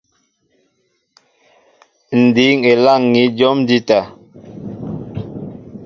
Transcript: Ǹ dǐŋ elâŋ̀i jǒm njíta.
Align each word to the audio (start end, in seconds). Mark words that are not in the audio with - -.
Ǹ 2.19 2.21
dǐŋ 2.35 2.57
elâŋ̀i 2.71 3.23
jǒm 3.37 3.57
njíta. 3.63 3.99